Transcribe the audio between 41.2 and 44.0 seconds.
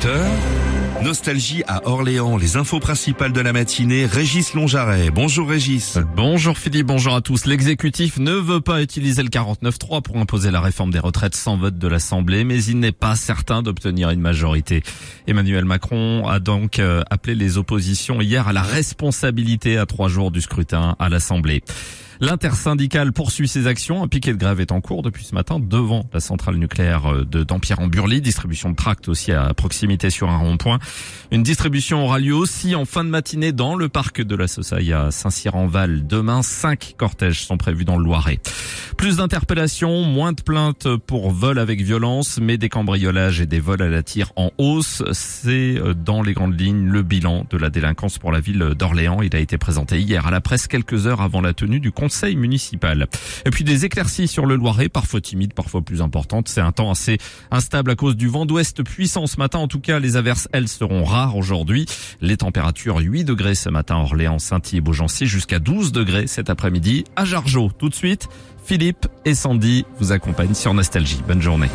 vol avec violence, mais des cambriolages et des vols à